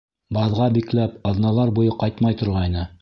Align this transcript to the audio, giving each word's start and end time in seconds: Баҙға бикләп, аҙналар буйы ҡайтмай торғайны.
Баҙға 0.37 0.69
бикләп, 0.77 1.19
аҙналар 1.33 1.75
буйы 1.77 1.93
ҡайтмай 2.05 2.39
торғайны. 2.41 2.89